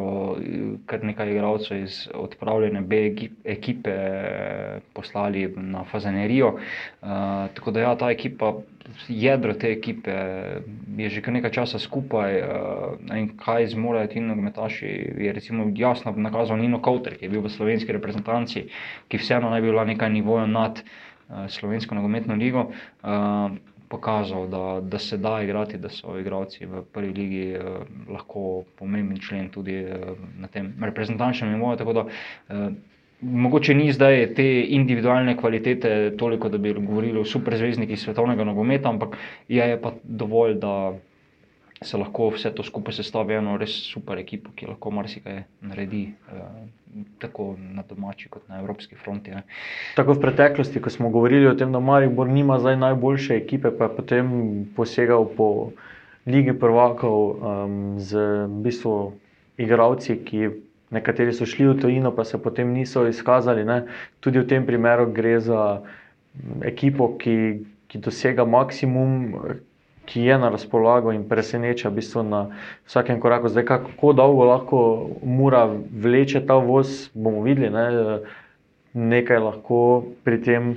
[0.86, 6.48] kar nekaj igralcev iz odpravljene B ekip- ekipe eh, poslali na Fazenerijo.
[6.48, 7.08] Uh,
[7.54, 8.52] tako da ja, ta ekipa,
[9.08, 10.14] jedro te ekipe
[10.96, 14.86] je že kar nekaj časa skupaj uh, in kaj zmorejo ti nogometaši,
[15.18, 18.68] je recimo jasno nakazal Nino Kouter, ki je bil v slovenski reprezentanci,
[19.08, 22.70] ki vseeno naj bi bila nekaj nivoja nad uh, slovensko nogometno ligo.
[23.02, 23.56] Uh,
[23.88, 27.62] Pokazal, da, da se da igrati, da so igralci v prvi ligi eh,
[28.08, 31.76] lahko pomemben člen tudi eh, na tem reprezentančnem nivoju.
[31.76, 32.06] Tako da
[32.48, 32.68] eh,
[33.20, 39.16] mogoče ni zdaj te individualne kvalitete toliko, da bi govorili o superzvezdnikih svetovnega nogometa, ampak
[39.48, 40.94] je, je pa dovolj, da
[41.84, 46.04] se lahko vse to skupaj sestavi v eno res super ekipo, ki lahko marsikaj naredi,
[46.32, 49.34] eh, tako na domači kot na evropski fronti.
[49.34, 49.42] Ne.
[49.96, 53.90] Tako v preteklosti, ko smo govorili o tem, da Maribor nima zdaj najboljše ekipe, pa
[53.90, 54.28] je potem
[54.76, 55.72] posegal po
[56.26, 58.16] Ligi prvakov um, z
[58.48, 58.94] v bistvu
[59.60, 60.48] igralci, ki
[60.94, 63.64] nekateri so šli v tujino, pa se potem niso izkazali.
[63.64, 63.84] Ne.
[64.24, 65.84] Tudi v tem primeru gre za
[66.64, 69.34] ekipo, ki, ki dosega maksimum.
[70.04, 72.40] Ki je na razpolago in preseneča v bistvu na
[72.84, 73.48] vsakem koraku.
[73.48, 74.78] Zdaj, kako dolgo lahko
[75.24, 77.70] mora vleče ta voz, bomo videli.
[77.72, 78.20] Ne?
[78.94, 80.74] Nekaj lahko pri tem,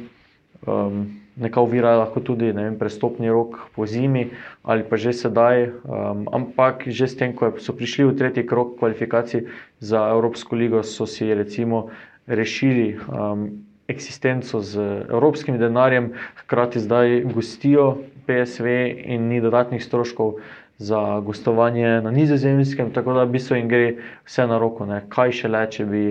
[0.66, 1.06] um,
[1.38, 4.32] neka ovira je lahko tudi vem, prestopni rok po zimi
[4.64, 5.70] ali pa že sedaj.
[5.86, 9.46] Um, ampak že s tem, ko so prišli v tretji krok kvalifikacij
[9.80, 11.92] za Evropsko ligo, so si recimo
[12.28, 18.78] rešili um, eksistenco z evropskim denarjem, hkrati zdaj gostijo PSV
[19.16, 20.40] in ni dodatnih stroškov.
[20.78, 23.96] Za gostovanje na Nizozemskem, tako da bi se jim gre
[24.28, 24.86] vse na roko.
[24.86, 25.00] Ne.
[25.10, 26.02] Kaj še le, če bi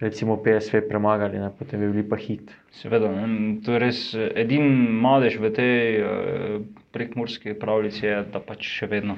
[0.00, 1.48] recimo PSV premagali, ne.
[1.58, 2.52] potem bi bili pa hit.
[2.76, 4.68] Seveda, ne, to je res eh, edini
[5.00, 6.60] madež v tej uh,
[6.92, 9.16] prekmurski pravljici, je, da pač še vedno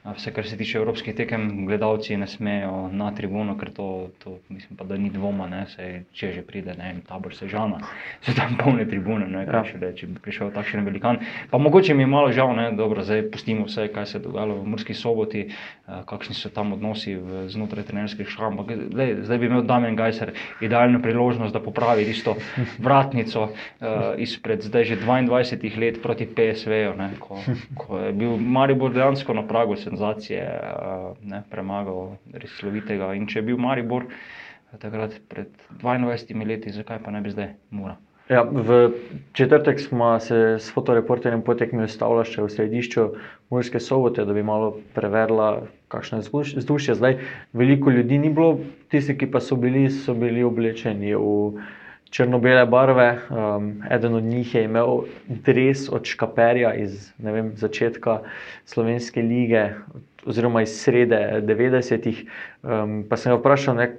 [0.00, 4.76] Vse, kar se tiče evropskih tekem, gledalci ne smejo na tribuno, ker to, to mislim,
[4.76, 5.44] pa, da ni dvoma.
[5.50, 7.82] Ne, sej, če že pride ne, tabor sežana,
[8.24, 9.26] so tam polne tribune.
[9.28, 9.60] Ne, ja.
[9.68, 11.20] šele, če bi prišel takšen velikan.
[11.50, 14.56] Pa mogoče mi je malo žal, da dobro, zdaj pustimo vse, kaj se je dogajalo
[14.62, 18.62] v Murski soboti, uh, kakšni so tam odnosi v, znotraj trenerskih šram.
[18.64, 20.32] Zdaj bi imel Damien Gajser
[20.64, 22.38] idealno priložnost, da popravi isto
[22.86, 27.36] vratnico uh, izpred zdaj že 22 let proti PSV-ju, ko,
[27.76, 33.12] ko je bil Maribor dejansko na pragu senzacije, uh, ne, premagal res slovitega.
[33.18, 34.06] In če je bil Maribor
[34.78, 35.50] takrat pred
[35.82, 37.98] 22 leti, zakaj pa ne bi zdaj Mura?
[38.30, 38.92] Ja, v
[39.34, 43.06] četrtek smo se s fotoreporterjem potekmi ustavili še v središču
[43.50, 46.94] Murske sobote, da bi malo preverila, kakšno je vzdušje.
[46.94, 47.18] Zdaj,
[47.58, 48.60] veliko ljudi ni bilo,
[48.94, 51.58] tisti, ki pa so bili, so bili oblečeni v
[52.10, 53.18] črno-bele barve.
[53.30, 58.20] Um, eden od njih je imel dres od Škaperja iz vem, začetka
[58.64, 59.68] Slovenske lige,
[60.26, 62.24] oziroma iz srede 90-ih.
[62.62, 63.90] Um, pa sem ga vprašal, ne,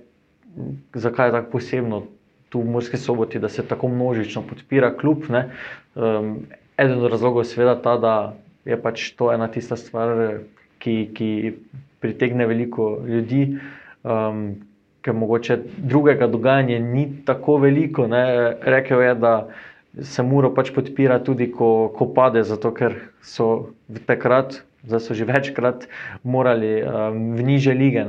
[0.93, 2.04] zakaj je tako posebno
[2.50, 5.24] tu v Murski soboti, da se tako množično podpira kljub.
[5.95, 6.39] Um,
[6.78, 8.15] eden od razlogov je seveda ta, da
[8.65, 10.41] je pač to ena tista stvar,
[10.80, 11.54] ki, ki
[12.02, 13.58] pritegne veliko ljudi.
[14.04, 14.70] Um,
[15.01, 18.07] Ker mogoče drugega dogajanja ni tako veliko.
[18.07, 18.23] Ne.
[18.61, 19.33] Rekel je, da
[20.01, 23.73] se mora pač podpira tudi, ko, ko pade, zato ker so
[24.07, 25.87] takrat, zdaj so že večkrat
[26.23, 28.05] morali um, v niže lige.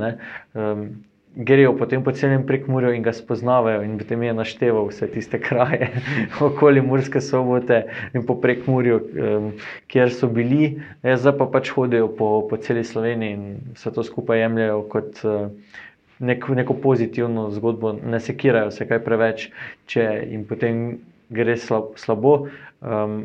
[0.53, 1.03] Um,
[1.35, 5.89] grejo potem po celem prekmurju in ga spoznavajo, in potem je našteval vse tiste kraje
[6.47, 9.49] okoli Murske sobote in po prekmurju, um,
[9.89, 14.05] kjer so bili, ne, zdaj pa pač hodijo po, po celi Sloveniji in vse to
[14.05, 15.25] skupaj jemljajo kot.
[15.25, 15.49] Uh,
[16.19, 19.47] Neko, neko pozitivno zgodbo, ne sekirajo se kaj preveč,
[19.89, 20.83] če jim potem
[21.33, 22.35] gre slabo.
[22.81, 23.23] Um,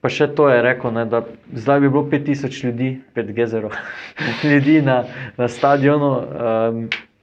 [0.00, 1.22] pa še to je rekel, ne, da
[1.56, 3.76] zdaj bi bilo 5000 ljudi, 5 gezerov,
[4.50, 5.02] ljudi na,
[5.40, 6.12] na stadionu.
[6.20, 6.82] Um,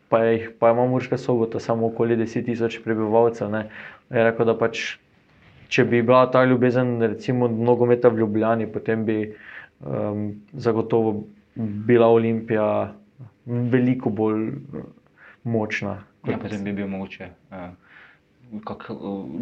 [0.09, 3.51] pa, jih, pa ima Murska sobota samo okoli 10 tisoč prebivalcev.
[3.51, 3.67] Ne.
[4.13, 4.97] Je rekel, da pač,
[5.73, 9.17] če bi bila ta ljubezen, recimo, nogometa v Ljubljani, potem bi
[9.81, 11.23] um, zagotovo
[11.55, 12.93] bila Olimpija
[13.47, 14.51] veliko bolj
[15.43, 16.01] močna.
[16.27, 17.31] Ja, potem bi bil mogoče.
[17.51, 17.87] Uh
[18.63, 18.83] kot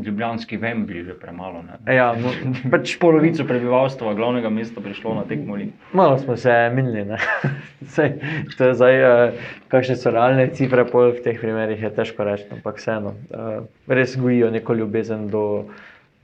[0.06, 1.64] ljubljanski Vembli, že premalo.
[1.88, 2.32] Ja, no,
[2.74, 5.58] pač polovico prebivalstva glavnega mesta prišlo na tekmo.
[5.94, 7.18] Malo smo se minili.
[7.88, 8.16] Sej,
[8.58, 8.96] to je zdaj,
[9.70, 13.16] kakšne so realne cifre, pol v teh primerih je težko reči, ampak vseeno,
[13.88, 15.46] res gojijo neko ljubezen do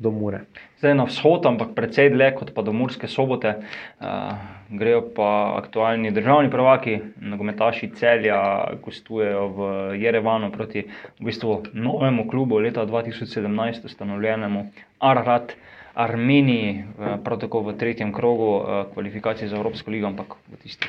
[0.01, 0.41] do Mure.
[0.81, 4.33] Zdaj na vzhod, ampak precej dlje kot pa do Murske sobote, uh,
[4.69, 8.41] grejo pa aktualni državni prvaki, nogometaši celja,
[8.81, 9.59] gostujejo v
[10.01, 10.87] Jerevanu proti
[11.19, 14.65] v bistvu novemu klubu leta 2017, ustanovljenemu
[14.99, 15.53] Ararat.
[15.91, 16.85] Armeniji,
[17.23, 20.87] prav tako v tretjem krogu kvalifikacij za Evropsko ligo, ampak v tisti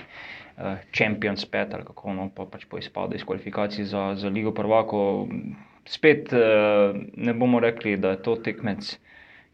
[0.94, 5.26] Champions 5 ali kako no, pa pač po izpadu iz kvalifikacij za, za Ligo prvako.
[5.88, 6.30] Spet
[7.16, 8.98] ne bomo rekli, da je to tekmec,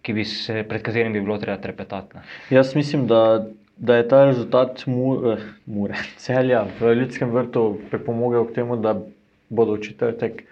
[0.08, 2.16] bi se, pred katerim bi bilo treba trepetati.
[2.16, 2.22] Ne.
[2.50, 5.36] Jaz mislim, da, da je ta rezultat mure,
[5.66, 8.96] mure, celja v ljudskem vrtu pripomogel k temu, da
[9.48, 10.42] bodo v četrtek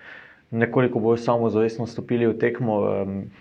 [0.51, 2.79] nekoliko bolj samozavestno stopili v tekmo.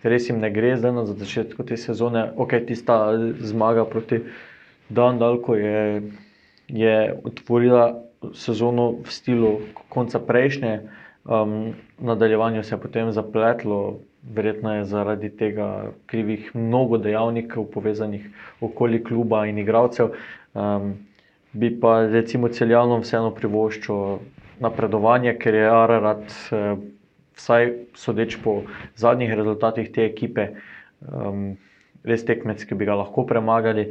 [0.04, 2.32] Res jim ne gre zdaj na začetku te sezone.
[2.36, 4.24] Ok, tista zmaga proti
[4.90, 6.02] Dandalku je,
[6.68, 8.02] je otvorila
[8.34, 9.52] sezono v stilu
[9.90, 10.80] konca prejšnje.
[11.26, 14.00] Um, nadaljevanju se je potem zapletlo,
[14.34, 18.28] verjetno je zaradi tega krivih mnogo dejavnikov, povezanih
[18.62, 20.14] okoli kluba in igralcev.
[20.54, 20.94] Um,
[21.54, 24.20] bi pa recimo celjanom vseeno privoščil
[24.60, 26.76] napredovanje, ker je Ararat, eh,
[27.36, 28.62] vsaj sodeč po
[28.96, 30.50] zadnjih rezultatih te ekipe,
[31.02, 31.58] um,
[32.04, 33.90] res tekmec, ki bi ga lahko premagali.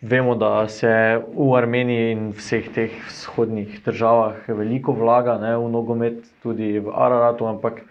[0.00, 6.20] Vemo, da se v Armeniji in vseh teh vzhodnih državah veliko vlaga ne, v nogomet,
[6.42, 7.82] tudi v Araratu, ampak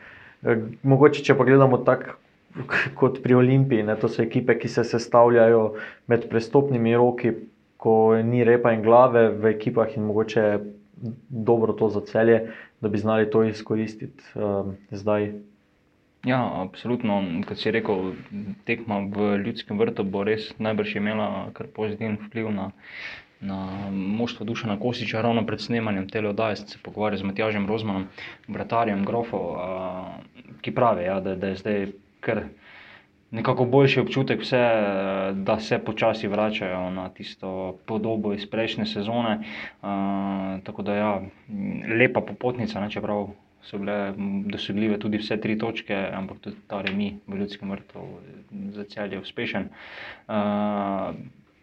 [0.45, 2.15] Eh, mogoče, če pa gledamo tako
[2.97, 5.63] kot pri Olimpiji, ne, to so ekipe, ki se sestavljajo
[6.11, 7.33] med prestopnimi roki,
[7.81, 10.45] ko ni repa in glave v ekipah, in mogoče
[11.49, 12.39] dobro to za celje,
[12.81, 15.31] da bi znali to izkoristiti um, zdaj.
[16.27, 17.21] Ja, absolutno.
[17.47, 18.11] Kot si rekel,
[18.67, 22.71] tekma v ljudskem vrtu bo res najbrž imela kar pozitiven vpliv na
[23.41, 28.07] na moštvo Dušana Kosiča, ravno pred snemanjem te oddaje, se pogovarjal z Matjažem Rozmanom,
[28.47, 29.57] bratarjem Grofov,
[30.61, 31.87] ki pravi, ja, da, da je zdaj
[32.19, 32.43] kar
[33.31, 34.61] nekako boljši občutek, vse,
[35.33, 39.39] da se počasi vračajo na tisto podobo iz prejšnje sezone.
[39.81, 41.21] A, tako da, ja,
[41.99, 43.27] lepa popotnica, ne, čeprav.
[43.67, 44.13] So bile
[44.47, 48.05] dosegljive tudi vse tri točke, ampak tudi ta remi v ljudskem vrtu
[48.71, 49.67] za cel je uspešen.
[50.27, 51.11] Uh,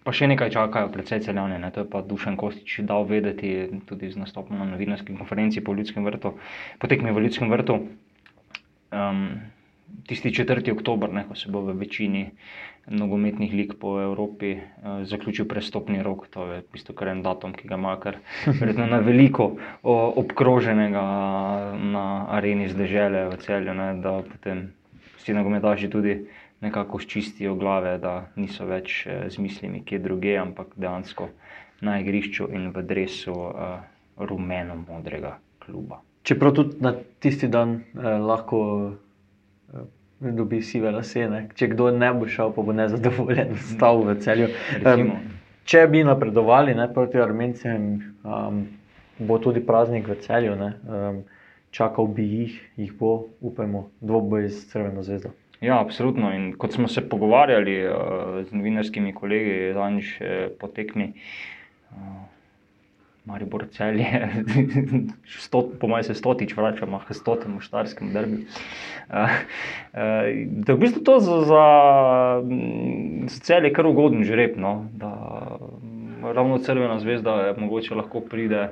[0.04, 1.56] Pa še nekaj čakajo, predvsej celjane.
[1.56, 1.70] Ne?
[1.72, 6.04] To je pa Dušan Kostič dal vedeti tudi z nastopom na novinarski konferenci po Ljudskem
[6.04, 6.34] vrtu,
[6.76, 7.78] potekmi v Ljudskem vrtu.
[8.92, 9.22] Um,
[10.04, 10.60] tisti 4.
[10.74, 12.26] oktober, ne, ko se bo v večini
[12.86, 17.54] nogometnih lig po Evropi uh, zaključil prestopni rok, to je v bistvu kar en datum,
[17.56, 18.18] ki ga ima kar
[18.60, 21.04] verjetno na veliko o, obkroženega
[21.94, 22.06] na
[22.36, 24.68] areni zdržele v celju, ne, da potem
[25.16, 26.18] vsi nogometaši tudi
[26.64, 31.28] nekako ščistijo glave, da niso več eh, z mislimi kje druge, ampak dejansko
[31.84, 33.82] na igrišču in v dresu uh,
[34.16, 36.00] rumeno-modrega kluba.
[36.24, 38.58] Čeprav tudi na tisti dan eh, lahko
[38.88, 38.92] eh,
[40.32, 44.48] dobi sive lasene, če kdo ne bo šel, pa bo nezadovoljen, stal v celju.
[44.80, 45.12] Um,
[45.68, 47.86] če bi napredovali ne, proti Armencem,
[48.24, 48.64] um,
[49.18, 50.56] bo tudi praznik v celju.
[50.60, 51.22] Ne, um,
[51.74, 55.34] čakal bi jih, jih bo, upajmo, dvoboj z Crveno zvezdo.
[55.64, 56.30] Ja, absolutno.
[56.34, 57.94] In kot smo se pogovarjali uh,
[58.44, 61.12] z novinarskimi kolegi, zadnjič uh, po tekmi,
[61.90, 61.98] uh,
[63.24, 64.28] Maribor celje,
[65.46, 68.44] stot, po mojem se stotič vračamo k stotemu štarskemu derbi.
[69.08, 69.30] Uh, uh,
[70.46, 71.64] da je v bistvu to za, za,
[73.28, 74.84] za celje kar ugoden žreb, no?
[74.92, 75.08] da
[75.82, 78.68] mm, ravno Crvena zvezda je mogoče lahko pride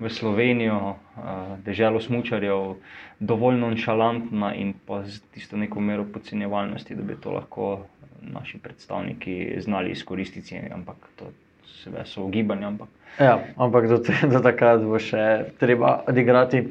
[0.00, 2.74] v Slovenijo, uh, deželo smučarjev,
[3.20, 7.86] dovolj nonšalantna in pa z tisto neko mero podcenjevalnosti, da bi to lahko
[8.22, 11.30] naši predstavniki znali izkoristiti, ampak to
[11.74, 12.66] seveda so ugibanja.
[12.68, 15.22] Ampak Ja, ampak do, te- do takrat bo še
[15.58, 16.64] treba odigrati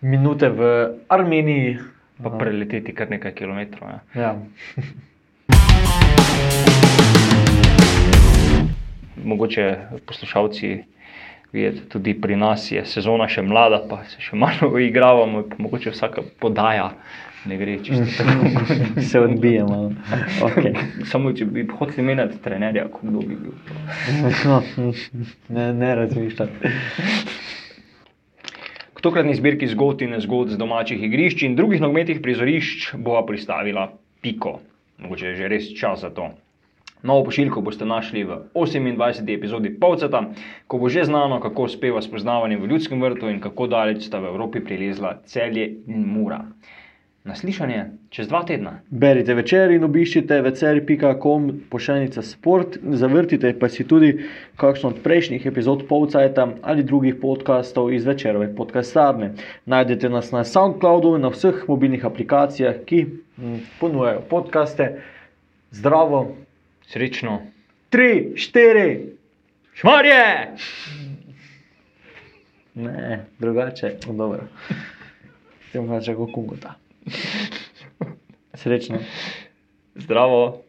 [0.00, 0.60] minute v
[1.08, 1.78] Armeniji.
[2.18, 3.88] pa preleteti kar nekaj kilometrov.
[3.88, 4.00] Ja.
[4.14, 4.32] Ja.
[9.18, 10.84] Mogoče poslušalci
[11.52, 15.90] vidite, tudi pri nas je sezona še mlada, pa se še malo igravamo, pa mogoče
[15.90, 16.90] vsaka podaja
[17.44, 19.00] ne gre čisto tako.
[19.02, 19.92] Se odbijemo.
[20.40, 20.74] Okay.
[21.10, 23.52] Samo če bi hoteli menjati trenerja, kdo bi bil.
[25.48, 26.72] Ne, ne razmišljati.
[28.94, 33.92] K tokratni zbirki zgodb in zgodb z domačih igrišč in drugih nogometnih prizorišč bova pristavila
[34.20, 34.58] piko.
[34.98, 36.32] Mogoče je že res čas za to.
[37.02, 39.28] Novo pošiljko boste našli v 28.
[39.30, 40.24] epizodi Povceta,
[40.66, 44.32] ko bo že znano, kako uspeva spoznavanje v ljudskem vrtu in kako daleč sta v
[44.32, 46.40] Evropi prilezla celje in mura.
[47.24, 48.78] Naslišanje čez dva tedna.
[48.90, 54.12] Berite večer in obiščite večer.com pošiljnica sport, zavrtite pa si tudi
[54.56, 59.32] kakšno od prejšnjih epizod Povcajta ali drugih podkastov iz večerove podcastarne.
[59.66, 64.90] Najdete nas na SoundCloudu in na vseh mobilnih aplikacijah, ki mm, ponujajo podkaste.
[65.70, 66.36] Zdravo,
[66.88, 67.42] Srečno.
[67.90, 69.18] tri, štiri,
[69.74, 70.56] Šmarje!
[72.74, 74.46] ne, drugače, no, dobro.
[75.72, 76.74] Tem pa če kako kungota.
[78.54, 78.98] Srečno.
[79.94, 80.64] Zdravo.